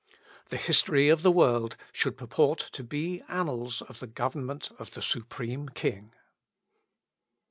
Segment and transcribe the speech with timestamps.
[0.49, 5.01] The history of the world should purport to be annals of the government of the
[5.03, 6.11] Supreme King.